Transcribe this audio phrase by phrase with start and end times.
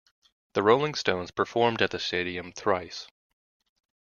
[0.53, 3.05] The Rolling Stones performed at the stadium thrice.